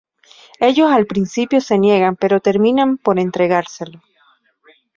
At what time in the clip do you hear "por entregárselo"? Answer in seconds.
2.97-4.01